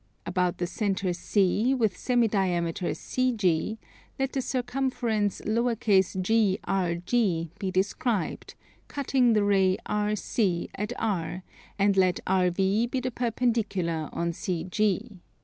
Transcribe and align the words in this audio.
About 0.25 0.57
the 0.57 0.65
centre 0.65 1.13
C, 1.13 1.75
with 1.75 1.95
semi 1.95 2.27
diameter 2.27 2.87
CG, 2.87 3.77
let 4.17 4.33
the 4.33 4.41
circumference 4.41 5.41
_g_RG 5.41 7.49
be 7.59 7.69
described, 7.69 8.55
cutting 8.87 9.33
the 9.33 9.43
ray 9.43 9.77
RC 9.85 10.69
at 10.73 10.91
R; 10.97 11.43
and 11.77 11.95
let 11.95 12.19
RV 12.25 12.89
be 12.89 12.99
the 12.99 13.11
perpendicular 13.11 14.09
on 14.11 14.31
CG. 14.31 15.19